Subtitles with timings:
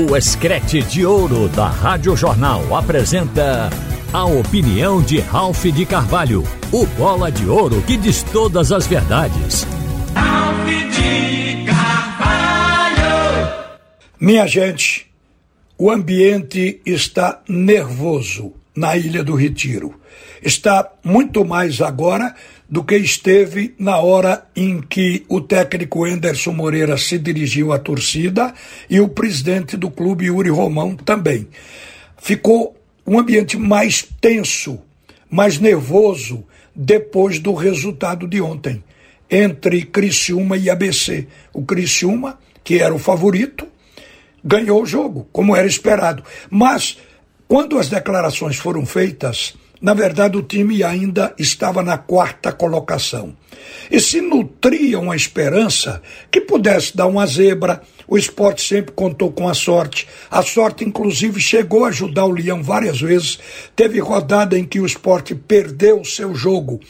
[0.00, 3.68] O Escrete de Ouro da Rádio Jornal apresenta
[4.12, 9.66] a opinião de Ralph de Carvalho, o bola de ouro que diz todas as verdades.
[10.14, 13.00] Ralph de Carvalho!
[14.20, 15.10] Minha gente,
[15.76, 19.92] o ambiente está nervoso na Ilha do Retiro.
[20.40, 22.32] Está muito mais agora
[22.70, 28.54] do que esteve na hora em que o técnico Enderson Moreira se dirigiu à torcida
[28.88, 31.48] e o presidente do clube, Yuri Romão, também.
[32.18, 34.78] Ficou um ambiente mais tenso,
[35.28, 38.84] mais nervoso depois do resultado de ontem
[39.28, 41.26] entre Criciúma e ABC.
[41.52, 43.66] O Criciúma, que era o favorito,
[44.44, 46.22] ganhou o jogo, como era esperado.
[46.48, 46.98] Mas
[47.48, 53.34] quando as declarações foram feitas, na verdade, o time ainda estava na quarta colocação.
[53.90, 57.80] E se nutria uma esperança que pudesse dar uma zebra.
[58.06, 60.06] O esporte sempre contou com a sorte.
[60.30, 63.38] A sorte, inclusive, chegou a ajudar o Leão várias vezes.
[63.74, 66.80] Teve rodada em que o esporte perdeu o seu jogo,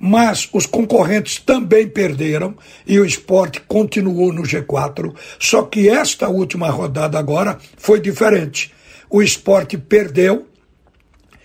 [0.00, 5.14] mas os concorrentes também perderam e o esporte continuou no G4.
[5.38, 8.72] Só que esta última rodada agora foi diferente.
[9.10, 10.46] O esporte perdeu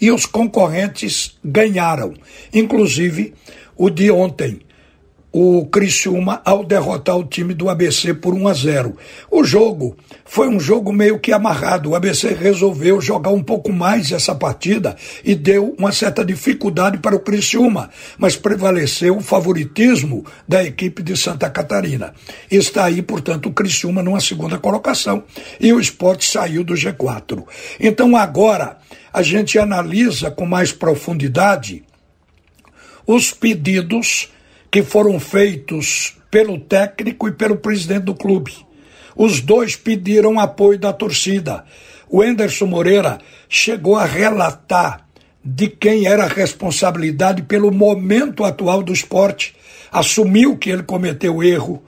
[0.00, 2.14] e os concorrentes ganharam,
[2.52, 3.32] inclusive
[3.76, 4.60] o de ontem,
[5.36, 8.96] o Criciúma ao derrotar o time do ABC por 1 a 0.
[9.28, 11.90] O jogo foi um jogo meio que amarrado.
[11.90, 17.16] O ABC resolveu jogar um pouco mais essa partida e deu uma certa dificuldade para
[17.16, 22.14] o Criciúma, mas prevaleceu o favoritismo da equipe de Santa Catarina.
[22.48, 25.24] Está aí, portanto, o Criciúma numa segunda colocação
[25.58, 27.42] e o esporte saiu do G4.
[27.80, 28.78] Então agora
[29.12, 31.82] a gente analisa com mais profundidade
[33.04, 34.32] os pedidos
[34.74, 38.52] que foram feitos pelo técnico e pelo presidente do clube.
[39.14, 41.64] Os dois pediram apoio da torcida.
[42.10, 45.06] O Enderson Moreira chegou a relatar
[45.44, 49.54] de quem era a responsabilidade pelo momento atual do esporte.
[49.92, 51.80] Assumiu que ele cometeu erro,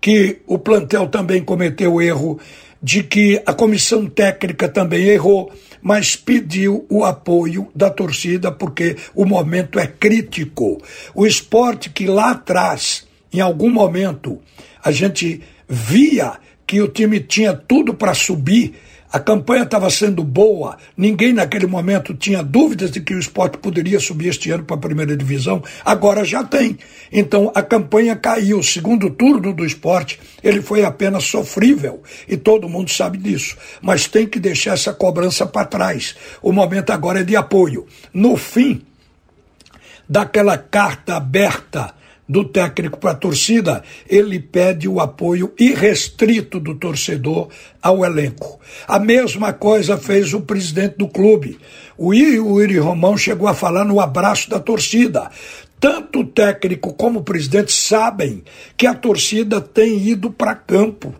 [0.00, 2.40] que o plantel também cometeu erro,
[2.82, 5.52] de que a comissão técnica também errou,
[5.82, 10.82] mas pediu o apoio da torcida porque o momento é crítico.
[11.14, 14.38] O esporte que lá atrás, em algum momento,
[14.82, 18.74] a gente via que o time tinha tudo para subir
[19.12, 23.98] a campanha estava sendo boa, ninguém naquele momento tinha dúvidas de que o esporte poderia
[23.98, 26.78] subir este ano para a primeira divisão, agora já tem.
[27.10, 28.60] Então a campanha caiu.
[28.60, 33.56] O segundo turno do esporte, ele foi apenas sofrível e todo mundo sabe disso.
[33.82, 36.14] Mas tem que deixar essa cobrança para trás.
[36.40, 37.86] O momento agora é de apoio.
[38.12, 38.82] No fim
[40.08, 41.94] daquela carta aberta
[42.30, 47.48] do técnico para a torcida, ele pede o apoio irrestrito do torcedor
[47.82, 48.60] ao elenco.
[48.86, 51.58] A mesma coisa fez o presidente do clube.
[51.98, 55.28] O Yuri Romão chegou a falar no abraço da torcida.
[55.80, 58.44] Tanto o técnico como o presidente sabem
[58.76, 61.12] que a torcida tem ido para campo.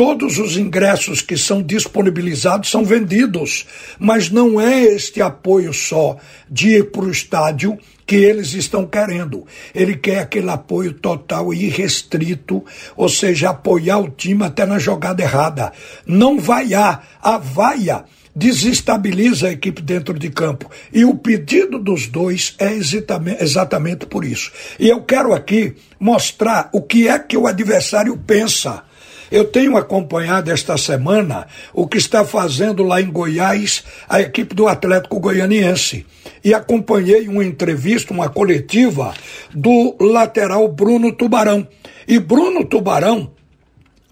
[0.00, 3.66] Todos os ingressos que são disponibilizados são vendidos,
[3.98, 6.16] mas não é este apoio só
[6.50, 9.44] de ir para o estádio que eles estão querendo.
[9.74, 12.64] Ele quer aquele apoio total e irrestrito,
[12.96, 15.70] ou seja, apoiar o time até na jogada errada.
[16.06, 20.70] Não vaiar, a vaia desestabiliza a equipe dentro de campo.
[20.90, 24.50] E o pedido dos dois é exatamente por isso.
[24.78, 28.88] E eu quero aqui mostrar o que é que o adversário pensa
[29.30, 34.66] eu tenho acompanhado esta semana o que está fazendo lá em Goiás a equipe do
[34.66, 36.04] Atlético Goianiense.
[36.42, 39.14] E acompanhei uma entrevista, uma coletiva
[39.54, 41.66] do lateral Bruno Tubarão.
[42.08, 43.30] E Bruno Tubarão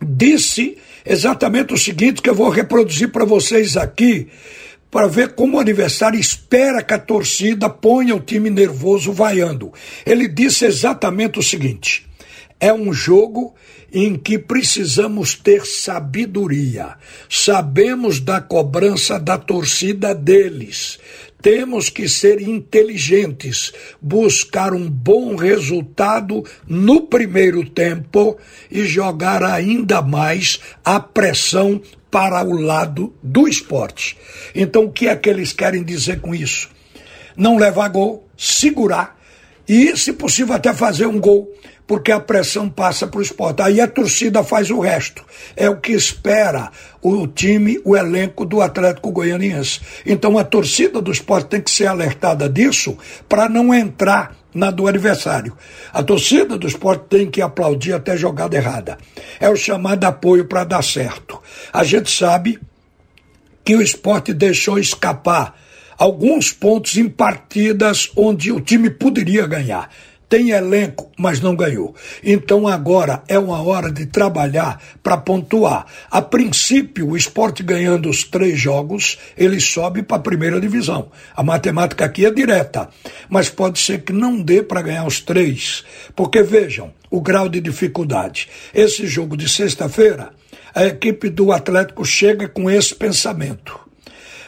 [0.01, 4.29] disse exatamente o seguinte que eu vou reproduzir para vocês aqui
[4.91, 9.73] para ver como o adversário espera que a torcida ponha o time nervoso vaiando.
[10.07, 12.08] Ele disse exatamente o seguinte:
[12.61, 13.55] é um jogo
[13.93, 16.97] em que precisamos ter sabedoria.
[17.29, 20.99] Sabemos da cobrança da torcida deles.
[21.41, 23.73] Temos que ser inteligentes,
[24.03, 28.37] buscar um bom resultado no primeiro tempo
[28.71, 34.19] e jogar ainda mais a pressão para o lado do esporte.
[34.53, 36.69] Então, o que é que eles querem dizer com isso?
[37.37, 39.18] Não levar gol, segurar
[39.69, 41.53] e, se possível, até fazer um gol
[41.89, 43.63] porque a pressão passa para o esporte.
[43.63, 45.25] Aí a torcida faz o resto.
[45.57, 46.71] É o que espera
[47.01, 49.81] o time, o elenco do Atlético Goianiense.
[50.05, 54.87] Então a torcida do esporte tem que ser alertada disso para não entrar na do
[54.87, 55.57] adversário.
[55.91, 58.99] A torcida do esporte tem que aplaudir até jogada errada.
[59.41, 61.41] É o chamado apoio para dar certo.
[61.73, 62.61] A gente sabe
[63.65, 65.55] que o esporte deixou escapar
[65.99, 69.91] alguns pontos em partidas onde o time poderia ganhar
[70.29, 71.95] tem elenco, mas não ganhou.
[72.23, 75.87] Então agora é uma hora de trabalhar para pontuar.
[76.11, 81.11] A princípio, o esporte ganhando os três jogos, ele sobe para a primeira divisão.
[81.35, 82.89] A matemática aqui é direta,
[83.29, 85.85] mas pode ser que não dê para ganhar os três,
[86.15, 88.49] porque vejam o grau de dificuldade.
[88.75, 90.31] Esse jogo de sexta-feira,
[90.75, 93.81] a equipe do Atlético chega com esse pensamento.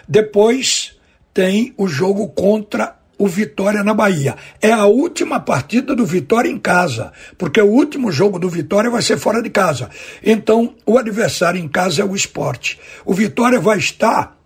[0.07, 1.00] Depois
[1.33, 4.35] tem o jogo contra o Vitória na Bahia.
[4.63, 9.03] É a última partida do Vitória em casa, porque o último jogo do Vitória vai
[9.03, 9.91] ser fora de casa.
[10.25, 12.79] Então, o adversário em casa é o esporte.
[13.05, 14.39] O Vitória vai estar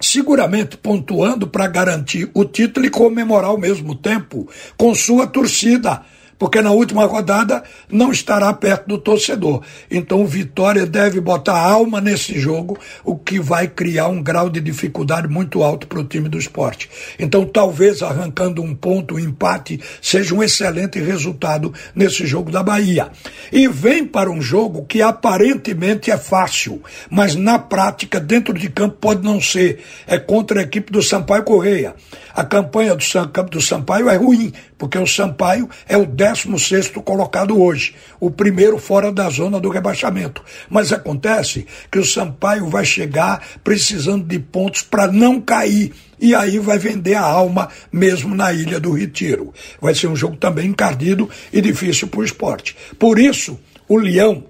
[0.00, 6.02] seguramente pontuando para garantir o título e comemorar ao mesmo tempo com sua torcida
[6.38, 9.62] porque na última rodada não estará perto do torcedor.
[9.90, 14.60] Então o Vitória deve botar alma nesse jogo, o que vai criar um grau de
[14.60, 16.88] dificuldade muito alto para o time do esporte.
[17.18, 23.10] Então talvez arrancando um ponto, um empate, seja um excelente resultado nesse jogo da Bahia.
[23.52, 28.96] E vem para um jogo que aparentemente é fácil, mas na prática, dentro de campo,
[29.00, 29.82] pode não ser.
[30.06, 31.94] É contra a equipe do Sampaio Correia.
[32.34, 37.94] A campanha do, do Sampaio é ruim, porque o Sampaio é o 16 colocado hoje,
[38.20, 40.42] o primeiro fora da zona do rebaixamento.
[40.68, 45.92] Mas acontece que o Sampaio vai chegar precisando de pontos para não cair.
[46.18, 49.52] E aí vai vender a alma mesmo na Ilha do Retiro.
[49.80, 52.76] Vai ser um jogo também encardido e difícil para o esporte.
[52.98, 53.58] Por isso,
[53.88, 54.44] o Leão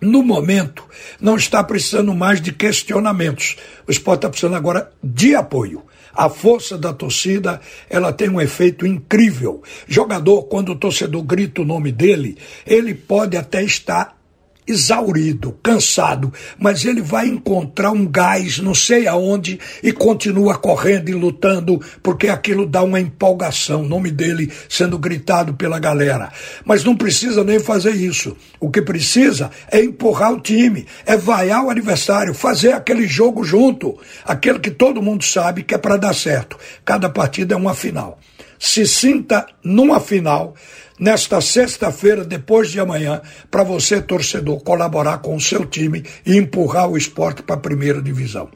[0.00, 0.84] no momento,
[1.20, 3.56] não está precisando mais de questionamentos.
[3.86, 5.82] O esporte está precisando agora de apoio.
[6.14, 9.62] A força da torcida, ela tem um efeito incrível.
[9.86, 12.36] Jogador, quando o torcedor grita o nome dele,
[12.66, 14.19] ele pode até estar
[14.66, 21.14] exaurido, cansado, mas ele vai encontrar um gás, não sei aonde, e continua correndo e
[21.14, 26.30] lutando, porque aquilo dá uma empolgação, nome dele sendo gritado pela galera.
[26.64, 28.36] Mas não precisa nem fazer isso.
[28.58, 33.98] O que precisa é empurrar o time, é vaiar o adversário, fazer aquele jogo junto,
[34.24, 36.56] aquele que todo mundo sabe que é para dar certo.
[36.84, 38.18] Cada partida é uma final.
[38.58, 40.54] Se sinta numa final
[41.00, 46.88] nesta sexta-feira, depois de amanhã, para você, torcedor, colaborar com o seu time e empurrar
[46.88, 48.50] o esporte para a primeira divisão.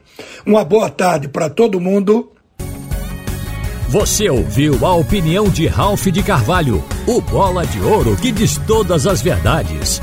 [0.45, 2.31] Uma boa tarde para todo mundo.
[3.89, 9.07] Você ouviu a opinião de Ralph de Carvalho, o bola de ouro que diz todas
[9.07, 10.01] as verdades.